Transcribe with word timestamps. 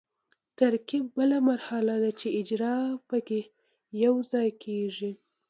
ترکیب 0.57 1.03
بله 1.17 1.37
مرحله 1.49 1.95
ده 2.03 2.11
چې 2.19 2.27
اجزا 2.39 2.75
پکې 3.09 3.39
یوځای 4.03 4.49
کیږي. 4.63 5.11